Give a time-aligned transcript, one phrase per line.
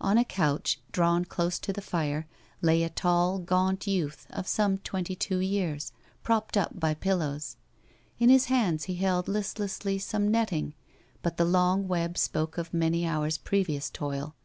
[0.00, 2.28] On a couch drawn close to the fire
[2.62, 5.90] lay a tall, gaunt youth of some twenty two years,
[6.22, 7.56] propped up by pillows.
[8.20, 10.74] In his hands he held listlessly some netting,
[11.20, 14.36] but the long web spoke of many hours previous toil.